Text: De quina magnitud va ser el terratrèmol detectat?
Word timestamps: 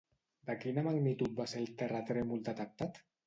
De 0.49 0.53
quina 0.63 0.83
magnitud 0.87 1.35
va 1.41 1.47
ser 1.53 1.61
el 1.63 1.69
terratrèmol 1.83 2.43
detectat? 2.51 3.01